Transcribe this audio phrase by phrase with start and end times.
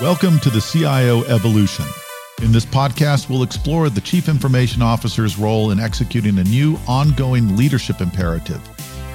[0.00, 1.84] Welcome to the CIO Evolution.
[2.40, 7.56] In this podcast, we'll explore the Chief Information Officer's role in executing a new ongoing
[7.58, 8.60] leadership imperative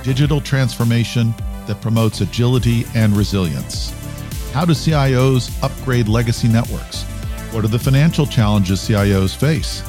[0.04, 1.34] digital transformation
[1.66, 3.91] that promotes agility and resilience.
[4.54, 7.02] How do CIOs upgrade legacy networks?
[7.52, 9.82] What are the financial challenges CIOs face?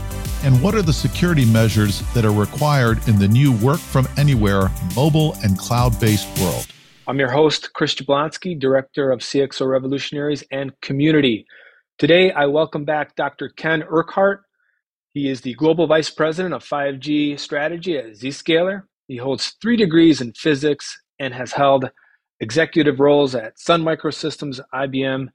[0.42, 4.70] And what are the security measures that are required in the new work from anywhere,
[4.96, 6.66] mobile, and cloud based world?
[7.08, 11.46] I'm your host, Chris Jablonski, Director of CXO Revolutionaries and Community.
[11.96, 13.48] Today, I welcome back Dr.
[13.48, 14.42] Ken Urquhart.
[15.14, 18.82] He is the Global Vice President of 5G Strategy at Zscaler.
[19.06, 21.90] He holds three degrees in physics and has held
[22.40, 25.28] executive roles at Sun Microsystems, IBM,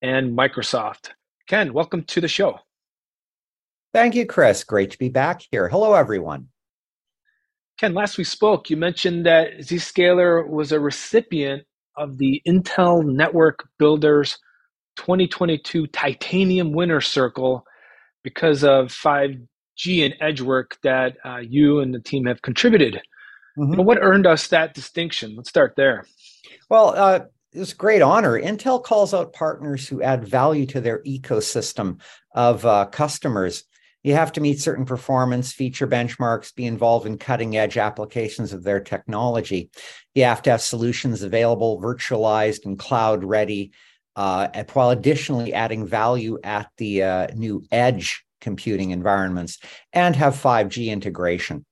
[0.00, 1.10] and Microsoft.
[1.46, 2.60] Ken, welcome to the show.
[3.92, 4.64] Thank you, Chris.
[4.64, 5.68] Great to be back here.
[5.68, 6.48] Hello, everyone.
[7.80, 11.62] Ken, last we spoke, you mentioned that Zscaler was a recipient
[11.96, 14.36] of the Intel Network Builders
[14.96, 17.64] 2022 Titanium Winner Circle
[18.22, 23.00] because of 5G and edge work that uh, you and the team have contributed.
[23.56, 23.82] Mm-hmm.
[23.82, 25.34] what earned us that distinction?
[25.34, 26.04] Let's start there.
[26.68, 27.20] Well, uh,
[27.54, 28.38] it's a great honor.
[28.38, 31.98] Intel calls out partners who add value to their ecosystem
[32.34, 33.64] of uh, customers
[34.02, 38.62] you have to meet certain performance feature benchmarks, be involved in cutting edge applications of
[38.62, 39.70] their technology.
[40.14, 43.72] You have to have solutions available, virtualized, and cloud ready,
[44.16, 49.58] uh, while additionally adding value at the uh, new edge computing environments
[49.92, 51.64] and have 5G integration.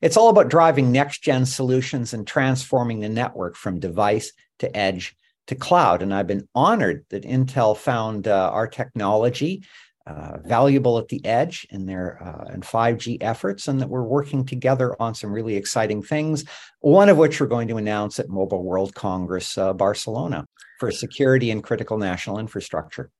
[0.00, 5.16] It's all about driving next gen solutions and transforming the network from device to edge
[5.46, 6.02] to cloud.
[6.02, 9.64] And I've been honored that Intel found uh, our technology
[10.06, 14.44] uh, valuable at the edge in their uh, and 5G efforts, and that we're working
[14.44, 16.44] together on some really exciting things.
[16.80, 20.46] One of which we're going to announce at Mobile World Congress uh, Barcelona
[20.78, 23.10] for security and critical national infrastructure.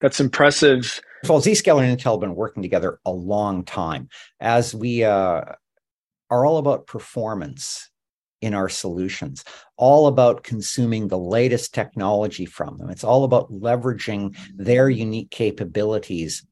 [0.00, 1.00] That's impressive.
[1.28, 4.08] Well, Zscaler and Intel have been working together a long time
[4.38, 5.42] as we uh,
[6.30, 7.90] are all about performance
[8.40, 9.44] in our solutions,
[9.76, 12.90] all about consuming the latest technology from them.
[12.90, 16.46] It's all about leveraging their unique capabilities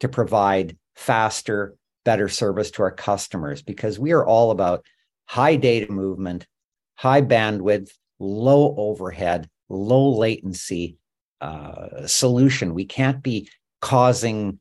[0.00, 4.84] to provide faster, better service to our customers because we are all about
[5.26, 6.46] high data movement,
[6.94, 10.98] high bandwidth, low overhead, low latency
[11.40, 12.74] uh, solution.
[12.74, 13.48] We can't be
[13.80, 14.60] causing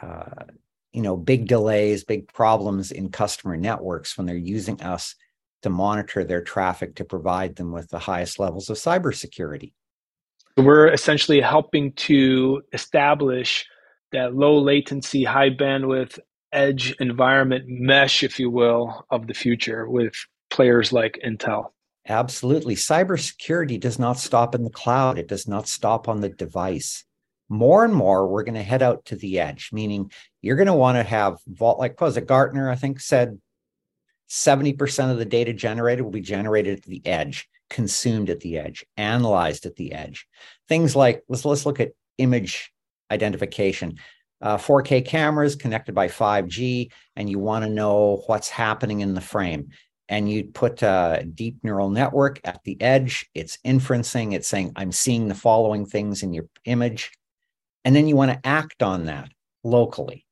[0.00, 0.44] uh,
[0.92, 5.14] you know big delays, big problems in customer networks when they're using us
[5.62, 9.72] to monitor their traffic to provide them with the highest levels of cybersecurity.
[10.56, 13.66] We're essentially helping to establish
[14.12, 16.18] that low latency, high bandwidth
[16.52, 20.14] edge environment mesh, if you will, of the future with
[20.50, 21.66] players like Intel.
[22.08, 22.74] Absolutely.
[22.74, 27.04] Cybersecurity does not stop in the cloud, it does not stop on the device.
[27.50, 30.10] More and more, we're going to head out to the edge, meaning
[30.42, 33.38] you're going to want to have vault like was it Gartner, I think, said
[34.28, 38.84] 70% of the data generated will be generated at the edge, consumed at the edge,
[38.96, 40.26] analyzed at the edge.
[40.68, 42.72] Things like let's let's look at image
[43.10, 43.98] identification.
[44.40, 49.20] Uh, 4K cameras connected by 5G, and you want to know what's happening in the
[49.20, 49.70] frame.
[50.08, 53.28] And you put a deep neural network at the edge.
[53.34, 54.32] It's inferencing.
[54.32, 57.10] It's saying, I'm seeing the following things in your image.
[57.84, 59.30] And then you want to act on that
[59.64, 60.24] locally.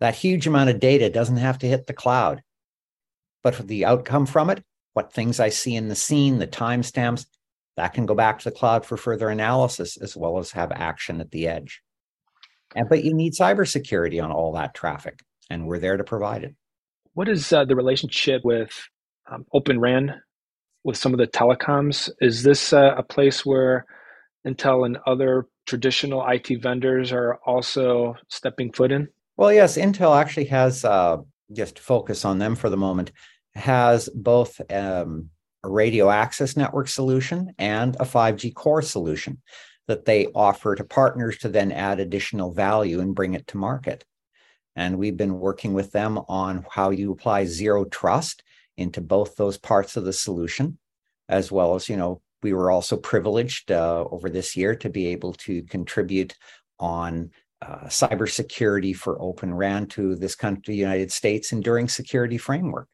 [0.00, 2.42] That huge amount of data doesn't have to hit the cloud
[3.44, 7.26] but for the outcome from it, what things I see in the scene, the timestamps,
[7.76, 11.20] that can go back to the cloud for further analysis as well as have action
[11.20, 11.82] at the edge.
[12.74, 16.54] And, but you need cybersecurity on all that traffic, and we're there to provide it.
[17.14, 18.70] What is uh, the relationship with
[19.30, 20.20] um, Open RAN
[20.82, 22.10] with some of the telecoms?
[22.20, 23.86] Is this uh, a place where
[24.46, 29.08] Intel and other traditional IT vendors are also stepping foot in?
[29.36, 31.18] Well, yes, Intel actually has, uh,
[31.52, 33.12] just focus on them for the moment,
[33.54, 35.30] has both um,
[35.62, 39.40] a radio access network solution and a 5G core solution
[39.86, 44.04] that they offer to partners to then add additional value and bring it to market.
[44.76, 48.42] And we've been working with them on how you apply zero trust
[48.76, 50.78] into both those parts of the solution,
[51.28, 55.06] as well as, you know, we were also privileged uh, over this year to be
[55.08, 56.34] able to contribute
[56.78, 57.30] on
[57.62, 62.88] uh, cybersecurity for Open RAN to this country, United States, enduring security framework.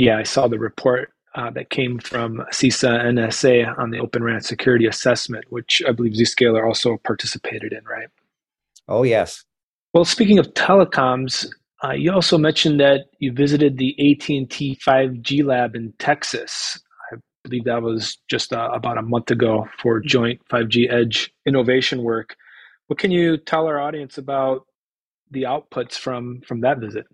[0.00, 4.40] Yeah, I saw the report uh, that came from CISA NSA on the Open RAN
[4.40, 8.08] security assessment, which I believe Zscaler also participated in, right?
[8.88, 9.44] Oh, yes.
[9.92, 11.46] Well, speaking of telecoms,
[11.84, 16.82] uh, you also mentioned that you visited the AT&T 5G lab in Texas.
[17.12, 22.02] I believe that was just uh, about a month ago for joint 5G Edge innovation
[22.02, 22.36] work.
[22.86, 24.64] What can you tell our audience about
[25.30, 27.06] the outputs from from that visit?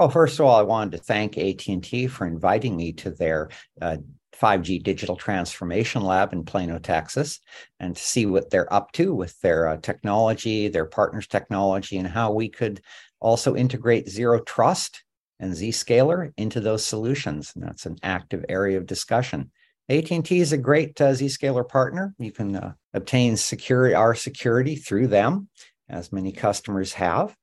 [0.00, 3.50] Well, first of all, I wanted to thank AT&T for inviting me to their
[3.82, 3.98] uh,
[4.34, 7.38] 5G Digital Transformation Lab in Plano, Texas,
[7.80, 12.08] and to see what they're up to with their uh, technology, their partners' technology, and
[12.08, 12.80] how we could
[13.20, 15.04] also integrate Zero Trust
[15.38, 17.52] and Zscaler into those solutions.
[17.54, 19.50] And that's an active area of discussion.
[19.90, 22.14] AT&T is a great uh, Zscaler partner.
[22.18, 25.50] You can uh, obtain security, our security through them,
[25.90, 27.36] as many customers have.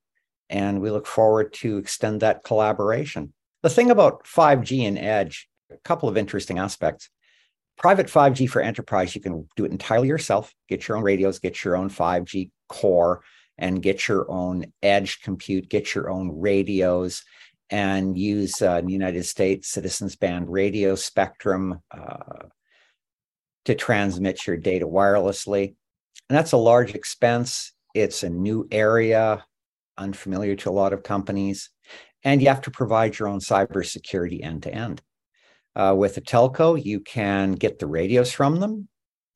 [0.50, 3.32] And we look forward to extend that collaboration.
[3.62, 7.10] The thing about 5G and Edge, a couple of interesting aspects.
[7.76, 11.64] Private 5G for enterprise, you can do it entirely yourself, get your own radios, get
[11.64, 13.22] your own 5G core,
[13.56, 17.22] and get your own edge compute, get your own radios,
[17.70, 22.46] and use uh, United States Citizens Band radio spectrum uh,
[23.64, 25.74] to transmit your data wirelessly.
[26.28, 27.72] And that's a large expense.
[27.94, 29.44] It's a new area,
[29.98, 31.70] unfamiliar to a lot of companies.
[32.24, 35.02] And you have to provide your own cybersecurity end to end.
[35.76, 38.88] With a telco, you can get the radios from them.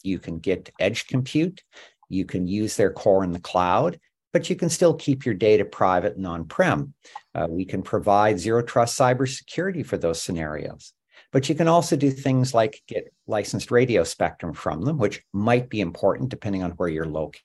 [0.03, 1.63] You can get edge compute.
[2.09, 3.99] You can use their core in the cloud
[4.33, 6.95] but you can still keep your data private and on prem.
[7.35, 10.93] Uh, we can provide zero trust cybersecurity for those scenarios.
[11.33, 15.69] But you can also do things like get licensed radio spectrum from them, which might
[15.69, 17.43] be important depending on where you're located.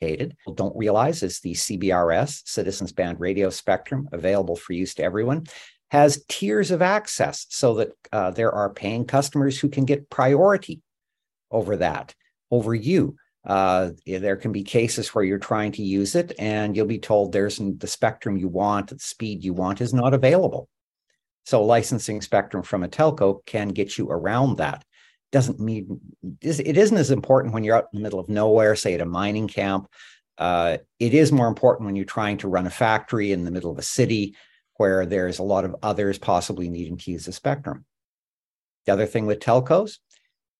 [0.00, 5.46] Don't realize is the CBRS, Citizens Band Radio Spectrum, available for use to everyone,
[5.90, 10.82] has tiers of access so that uh, there are paying customers who can get priority
[11.50, 12.14] over that,
[12.50, 13.16] over you.
[13.46, 17.30] Uh, there can be cases where you're trying to use it and you'll be told
[17.30, 20.68] there's the spectrum you want, the speed you want is not available.
[21.44, 24.84] So licensing spectrum from a telco can get you around that.
[25.32, 26.00] Doesn't mean
[26.40, 29.06] it isn't as important when you're out in the middle of nowhere, say at a
[29.06, 29.88] mining camp.
[30.38, 33.70] Uh, it is more important when you're trying to run a factory in the middle
[33.70, 34.36] of a city
[34.76, 37.84] where there's a lot of others possibly needing to use the spectrum.
[38.84, 39.98] The other thing with telcos,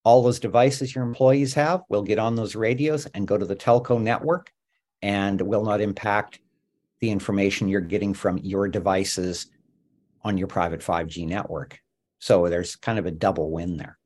[0.04, 3.56] all those devices your employees have will get on those radios and go to the
[3.56, 4.52] telco network
[5.02, 6.40] and will not impact
[7.00, 9.48] the information you're getting from your devices
[10.22, 11.80] on your private 5G network.
[12.19, 13.98] So there's kind of a double win there.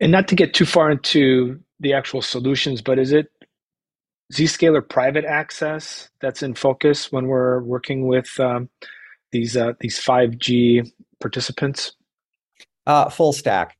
[0.00, 3.30] And not to get too far into the actual solutions, but is it
[4.32, 8.70] Zscaler private access that's in focus when we're working with um,
[9.32, 11.92] these uh, these 5G participants?
[12.86, 13.76] Uh, full stack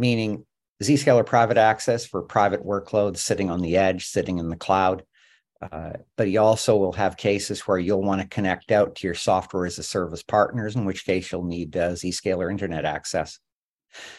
[0.00, 0.44] meaning
[0.82, 5.04] Zscaler private access for private workloads sitting on the edge, sitting in the cloud.
[5.60, 9.14] Uh, but you also will have cases where you'll want to connect out to your
[9.14, 13.38] software as a service partners, in which case you'll need uh, Zscaler internet access.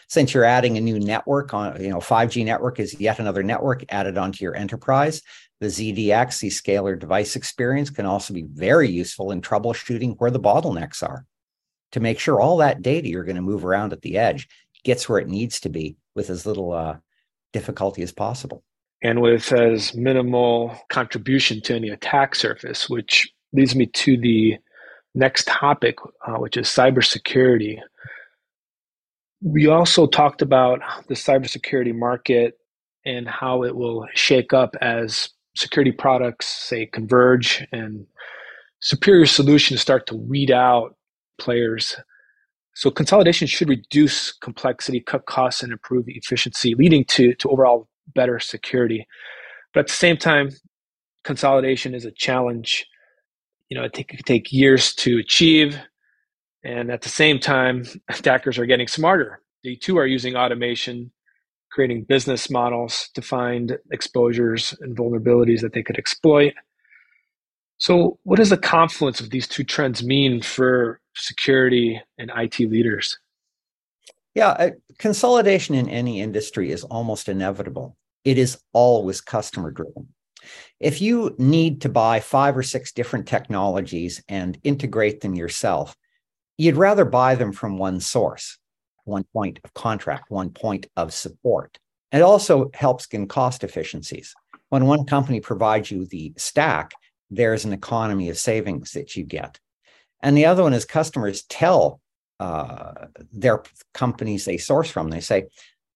[0.08, 3.84] Since you're adding a new network on, you know, 5G network is yet another network
[3.88, 5.22] added onto your enterprise.
[5.60, 11.02] The ZDX, Zscaler device experience can also be very useful in troubleshooting where the bottlenecks
[11.02, 11.24] are
[11.92, 14.48] to make sure all that data you're going to move around at the edge
[14.84, 16.96] gets where it needs to be with as little uh,
[17.52, 18.64] difficulty as possible.
[19.02, 24.58] And with as minimal contribution to any attack surface, which leads me to the
[25.14, 25.96] next topic,
[26.26, 27.78] uh, which is cybersecurity.
[29.44, 32.58] We also talked about the cybersecurity market
[33.04, 38.06] and how it will shake up as security products, say, converge and
[38.80, 40.96] superior solutions start to weed out
[41.38, 41.96] players
[42.74, 48.40] so consolidation should reduce complexity, cut costs, and improve efficiency, leading to, to overall better
[48.40, 49.06] security.
[49.74, 50.50] But at the same time,
[51.24, 52.86] consolidation is a challenge.
[53.68, 55.78] You know, it, it can take years to achieve.
[56.64, 59.40] And at the same time, attackers are getting smarter.
[59.64, 61.12] They too are using automation,
[61.70, 66.54] creating business models to find exposures and vulnerabilities that they could exploit.
[67.78, 73.18] So, what does the confluence of these two trends mean for security and IT leaders?
[74.34, 77.96] Yeah, uh, consolidation in any industry is almost inevitable.
[78.24, 80.08] It is always customer driven.
[80.80, 85.96] If you need to buy five or six different technologies and integrate them yourself,
[86.58, 88.58] you'd rather buy them from one source,
[89.04, 91.78] one point of contract, one point of support.
[92.12, 94.34] It also helps in cost efficiencies.
[94.68, 96.92] When one company provides you the stack,
[97.30, 99.58] there's an economy of savings that you get.
[100.20, 102.00] And the other one is customers tell
[102.38, 103.62] uh, their
[103.94, 105.46] companies they source from, they say,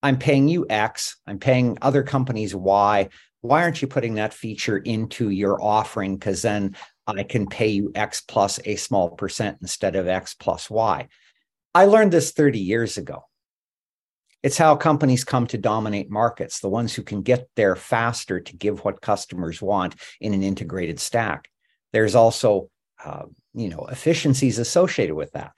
[0.03, 3.09] I'm paying you X, I'm paying other companies Y.
[3.47, 6.17] Why aren't you putting that feature into your offering?
[6.17, 6.75] Because then
[7.07, 11.07] I can pay you X plus a small percent instead of X plus Y.
[11.73, 13.23] I learned this 30 years ago.
[14.43, 18.55] It's how companies come to dominate markets, the ones who can get there faster to
[18.55, 21.49] give what customers want in an integrated stack.
[21.93, 22.69] There's also,
[23.03, 23.23] uh,
[23.53, 25.53] you know, efficiencies associated with that.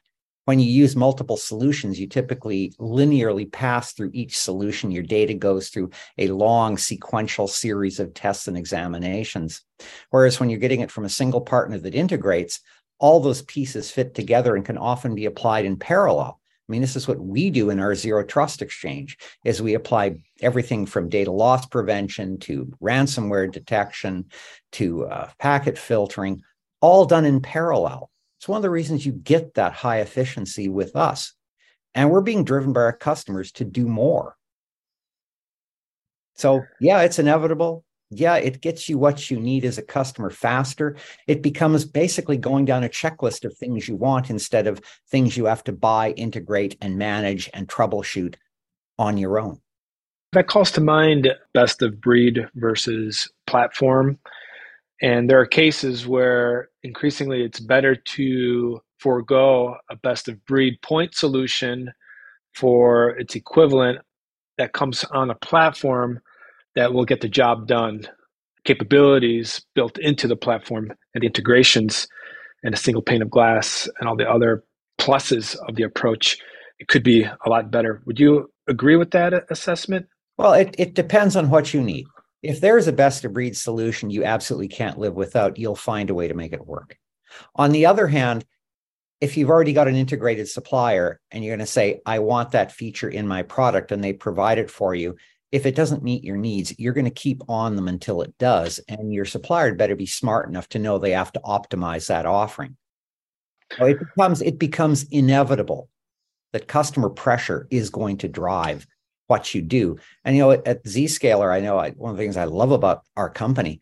[0.49, 4.89] When you use multiple solutions, you typically linearly pass through each solution.
[4.89, 9.61] Your data goes through a long sequential series of tests and examinations.
[10.09, 12.61] Whereas when you're getting it from a single partner that integrates,
[12.97, 16.41] all those pieces fit together and can often be applied in parallel.
[16.67, 20.15] I mean, this is what we do in our zero trust exchange is we apply
[20.41, 24.25] everything from data loss prevention to ransomware detection
[24.71, 26.41] to uh, packet filtering,
[26.81, 28.09] all done in parallel.
[28.39, 31.34] It's one of the reasons you get that high efficiency with us.
[31.93, 34.36] And we're being driven by our customers to do more.
[36.36, 40.96] So, yeah, it's inevitable yeah, it gets you what you need as a customer faster.
[41.27, 45.46] It becomes basically going down a checklist of things you want instead of things you
[45.46, 48.36] have to buy, integrate, and manage and troubleshoot
[48.98, 49.60] on your own.
[50.34, 54.17] That calls to mind best of breed versus platform.
[55.01, 61.15] And there are cases where increasingly it's better to forego a best of breed point
[61.15, 61.91] solution
[62.53, 63.99] for its equivalent
[64.57, 66.19] that comes on a platform
[66.75, 68.01] that will get the job done.
[68.65, 72.07] Capabilities built into the platform and the integrations
[72.63, 74.63] and a single pane of glass and all the other
[74.99, 76.37] pluses of the approach,
[76.79, 78.01] it could be a lot better.
[78.05, 80.07] Would you agree with that assessment?
[80.37, 82.05] Well, it, it depends on what you need.
[82.41, 86.15] If there's a best of breed solution you absolutely can't live without, you'll find a
[86.15, 86.98] way to make it work.
[87.55, 88.46] On the other hand,
[89.22, 92.72] if you've already got an integrated supplier and you're going to say, I want that
[92.72, 95.17] feature in my product and they provide it for you,
[95.51, 98.79] if it doesn't meet your needs, you're going to keep on them until it does.
[98.88, 102.77] And your supplier better be smart enough to know they have to optimize that offering.
[103.77, 105.89] So it becomes it becomes inevitable
[106.53, 108.88] that customer pressure is going to drive
[109.29, 109.98] what you do.
[110.25, 113.03] And you know, at Zscaler, I know I, one of the things I love about
[113.15, 113.79] our company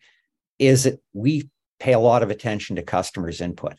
[0.58, 1.48] is that we
[1.80, 3.74] pay a lot of attention to customers' input.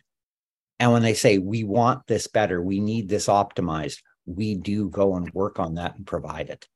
[0.80, 5.16] And when they say we want this better, we need this optimized, we do go
[5.16, 6.68] and work on that and provide it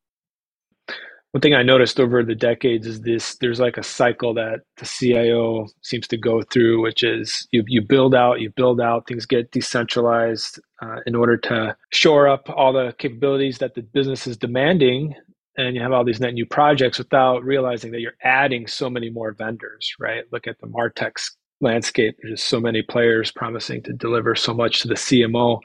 [1.34, 4.86] one thing I noticed over the decades is this there's like a cycle that the
[4.86, 9.26] CIO seems to go through, which is you, you build out, you build out, things
[9.26, 14.38] get decentralized uh, in order to shore up all the capabilities that the business is
[14.38, 15.16] demanding.
[15.58, 19.10] And you have all these net new projects without realizing that you're adding so many
[19.10, 20.24] more vendors, right?
[20.32, 21.13] Look at the Martech
[21.62, 22.18] landscape.
[22.22, 25.60] There's just so many players promising to deliver so much to the CMO.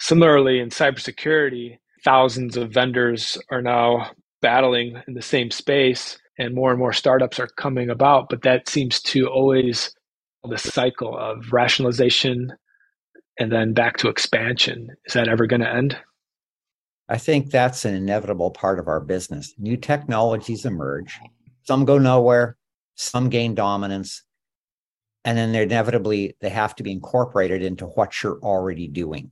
[0.00, 4.10] Similarly, in cybersecurity, thousands of vendors are now
[4.40, 8.68] battling in the same space and more and more startups are coming about but that
[8.68, 9.92] seems to always
[10.48, 12.52] the cycle of rationalization
[13.38, 15.96] and then back to expansion is that ever going to end
[17.08, 21.18] i think that's an inevitable part of our business new technologies emerge
[21.64, 22.56] some go nowhere
[22.94, 24.24] some gain dominance
[25.24, 29.30] and then they're inevitably they have to be incorporated into what you're already doing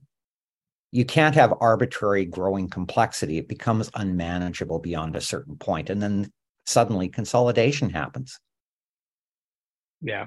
[0.91, 3.37] you can't have arbitrary growing complexity.
[3.37, 6.31] It becomes unmanageable beyond a certain point, and then
[6.65, 8.39] suddenly consolidation happens.
[10.01, 10.25] Yeah.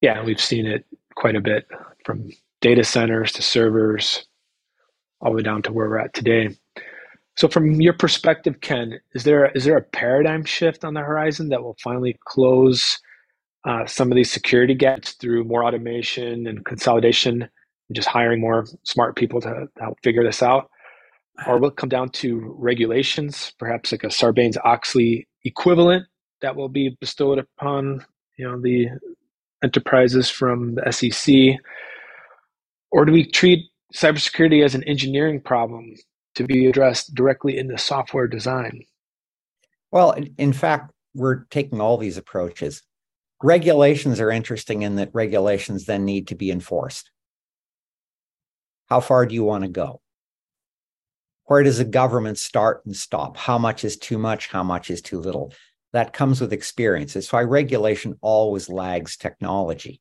[0.00, 1.66] Yeah, we've seen it quite a bit
[2.04, 4.26] from data centers to servers,
[5.20, 6.56] all the way down to where we're at today.
[7.36, 11.48] So, from your perspective, Ken, is there is there a paradigm shift on the horizon
[11.48, 12.98] that will finally close
[13.64, 18.66] uh, some of these security gaps through more automation and consolidation and just hiring more
[18.84, 20.70] smart people to help figure this out?
[21.46, 26.06] Or will it come down to regulations, perhaps like a Sarbanes Oxley equivalent
[26.42, 28.04] that will be bestowed upon
[28.36, 28.88] you know the
[29.62, 31.58] enterprises from the SEC?
[32.90, 35.94] Or do we treat cybersecurity as an engineering problem
[36.34, 38.82] to be addressed directly in the software design?
[39.90, 42.82] Well, in fact, we're taking all these approaches.
[43.42, 47.10] Regulations are interesting in that regulations then need to be enforced.
[48.86, 50.00] How far do you want to go?
[51.46, 53.36] Where does a government start and stop?
[53.36, 54.48] How much is too much?
[54.48, 55.52] How much is too little?
[55.92, 57.16] That comes with experience.
[57.16, 60.00] It's why regulation always lags technology.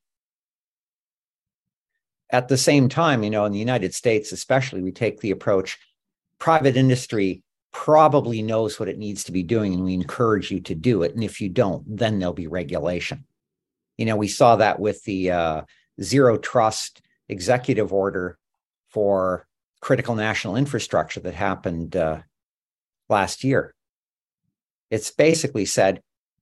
[2.29, 5.77] At the same time, you know, in the United States, especially, we take the approach
[6.39, 10.75] private industry probably knows what it needs to be doing, and we encourage you to
[10.75, 11.13] do it.
[11.13, 13.25] And if you don't, then there'll be regulation.
[13.97, 15.61] You know, we saw that with the uh,
[16.01, 18.37] zero trust executive order
[18.89, 19.47] for
[19.81, 22.21] critical national infrastructure that happened uh,
[23.09, 23.73] last year.
[24.91, 26.01] It's basically said,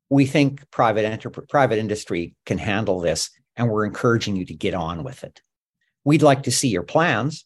[0.09, 4.73] we think private enter- private industry can handle this, and we're encouraging you to get
[4.73, 5.41] on with it.
[6.03, 7.45] We'd like to see your plans.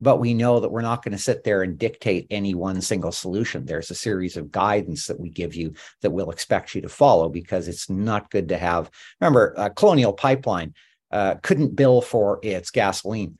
[0.00, 3.12] but we know that we're not going to sit there and dictate any one single
[3.12, 3.64] solution.
[3.64, 7.28] There's a series of guidance that we give you that we'll expect you to follow
[7.28, 8.90] because it's not good to have.
[9.20, 10.74] Remember, uh, Colonial Pipeline
[11.10, 13.38] uh, couldn't bill for its gasoline.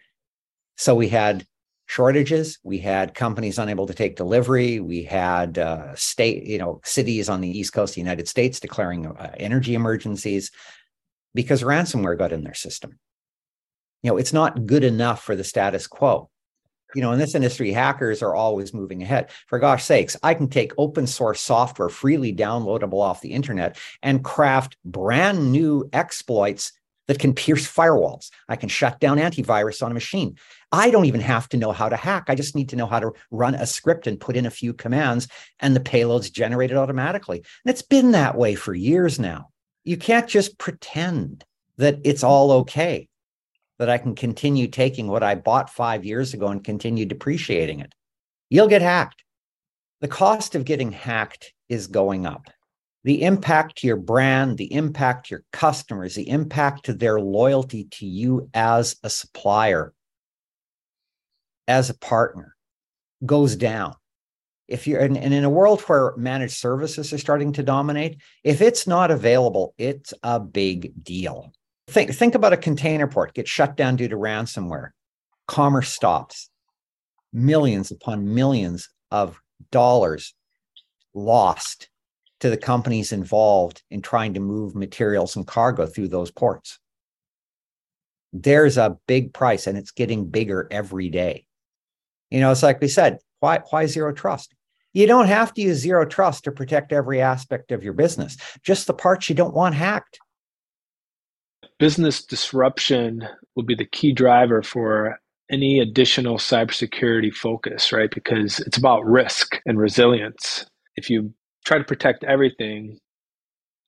[0.77, 1.45] So we had
[1.87, 2.59] shortages.
[2.63, 4.81] We had companies unable to take delivery.
[4.81, 8.61] We had uh, state, you know, cities on the east coast of the United States
[8.61, 10.51] declaring uh, energy emergencies
[11.35, 12.99] because ransomware got in their system.
[14.03, 16.31] You know, it's not good enough for the status quo.
[16.95, 19.31] You know, in this industry, hackers are always moving ahead.
[19.49, 24.25] For gosh sakes, I can take open source software freely downloadable off the internet and
[24.25, 26.73] craft brand new exploits
[27.07, 28.31] that can pierce firewalls.
[28.49, 30.37] I can shut down antivirus on a machine.
[30.73, 32.25] I don't even have to know how to hack.
[32.29, 34.73] I just need to know how to run a script and put in a few
[34.73, 35.29] commands,
[35.61, 37.39] and the payload's generated automatically.
[37.39, 39.51] And it's been that way for years now.
[39.85, 41.45] You can't just pretend
[41.77, 43.09] that it's all okay,
[43.79, 47.93] that I can continue taking what I bought five years ago and continue depreciating it.
[48.49, 49.23] You'll get hacked.
[50.01, 52.49] The cost of getting hacked is going up
[53.05, 57.85] the impact to your brand, the impact to your customers, the impact to their loyalty
[57.85, 59.93] to you as a supplier,
[61.69, 62.57] as a partner
[63.25, 63.95] goes down.
[64.67, 68.63] If you're and, and in a world where managed services are starting to dominate, if
[68.63, 71.53] it's not available, it's a big deal.
[71.89, 74.91] Think, think about a container port get shut down due to ransomware.
[75.47, 76.49] Commerce stops.
[77.35, 79.39] Millions upon millions of
[79.71, 80.35] dollars
[81.13, 81.91] lost
[82.45, 86.79] to the companies involved in trying to move materials and cargo through those ports.
[88.35, 91.47] There's a big price and it's getting bigger every day.
[92.31, 94.55] You know, it's like we said, why, why zero trust?
[94.93, 98.87] You don't have to use zero trust to protect every aspect of your business, just
[98.87, 100.19] the parts you don't want hacked.
[101.79, 105.19] Business disruption will be the key driver for
[105.51, 108.11] any additional cybersecurity focus, right?
[108.11, 110.67] Because it's about risk and resilience.
[110.97, 111.33] If you
[111.65, 112.99] try to protect everything,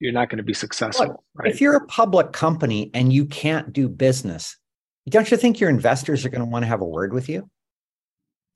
[0.01, 1.07] you're not going to be successful.
[1.07, 1.51] Look, right?
[1.51, 4.57] If you're a public company and you can't do business,
[5.09, 7.48] don't you think your investors are going to want to have a word with you?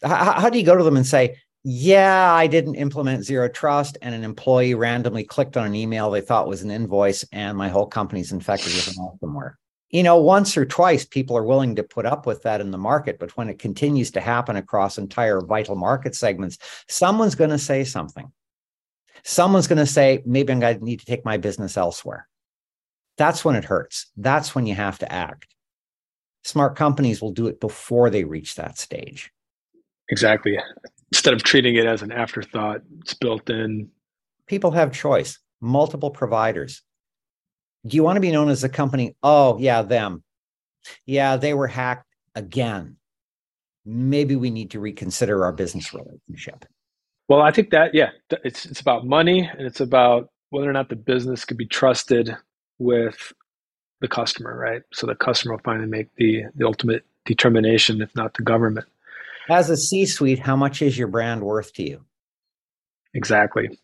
[0.03, 3.99] How, how do you go to them and say, yeah, I didn't implement zero trust,
[4.01, 7.69] and an employee randomly clicked on an email they thought was an invoice, and my
[7.69, 9.53] whole company's infected with malware?
[9.91, 12.79] You know, once or twice, people are willing to put up with that in the
[12.79, 16.57] market, but when it continues to happen across entire vital market segments,
[16.89, 18.33] someone's going to say something
[19.25, 22.29] someone's going to say, maybe I'm going to need to take my business elsewhere.
[23.17, 24.07] That's when it hurts.
[24.17, 25.55] That's when you have to act.
[26.43, 29.31] Smart companies will do it before they reach that stage.
[30.09, 30.59] Exactly.
[31.13, 33.91] Instead of treating it as an afterthought, it's built in.
[34.47, 36.83] People have choice, multiple providers.
[37.87, 39.17] Do you want to be known as a company?
[39.23, 40.23] Oh, yeah, them.
[41.07, 42.97] Yeah, they were hacked again.
[43.85, 46.65] Maybe we need to reconsider our business relationship.
[47.31, 48.11] Well, I think that yeah,
[48.43, 52.37] it's it's about money and it's about whether or not the business could be trusted
[52.81, 53.33] with
[54.01, 54.83] the customer, right?
[54.93, 58.89] So the customer will finally make the the ultimate determination, if not the government.
[59.49, 62.05] As a C-suite, how much is your brand worth to you?
[63.15, 63.79] Exactly.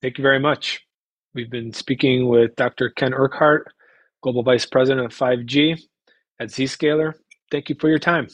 [0.00, 0.86] Thank you very much.
[1.34, 2.88] We've been speaking with Dr.
[2.88, 3.74] Ken Urquhart,
[4.22, 5.78] Global Vice President of 5G
[6.40, 7.12] at Zscaler.
[7.50, 8.28] Thank you for your time.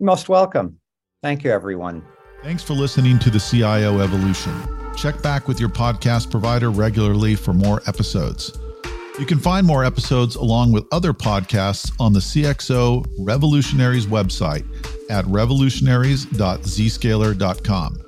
[0.00, 0.80] Most welcome.
[1.22, 2.04] Thank you, everyone.
[2.42, 4.54] Thanks for listening to the CIO Evolution.
[4.96, 8.56] Check back with your podcast provider regularly for more episodes.
[9.18, 14.64] You can find more episodes along with other podcasts on the CXO Revolutionaries website
[15.10, 17.98] at revolutionaries.zscaler.com.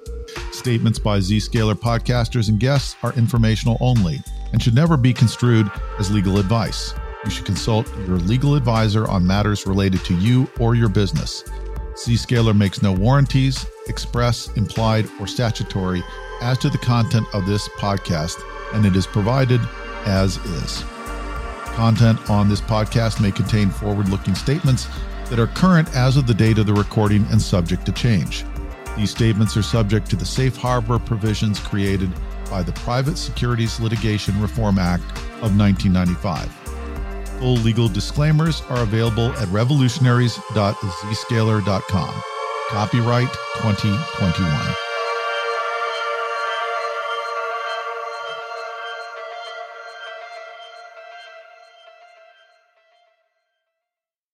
[0.53, 4.21] Statements by Zscaler podcasters and guests are informational only
[4.53, 6.95] and should never be construed as legal advice.
[7.25, 11.43] You should consult your legal advisor on matters related to you or your business.
[12.05, 16.03] Zscaler makes no warranties, express, implied, or statutory
[16.41, 19.61] as to the content of this podcast, and it is provided
[20.07, 20.83] as is.
[21.75, 24.89] Content on this podcast may contain forward looking statements
[25.29, 28.45] that are current as of the date of the recording and subject to change.
[28.97, 32.11] These statements are subject to the safe harbor provisions created
[32.51, 35.05] by the Private Securities Litigation Reform Act
[35.43, 36.70] of 1995.
[37.41, 42.23] Full legal disclaimers are available at revolutionaries.zscaler.com.
[42.69, 44.90] Copyright 2021.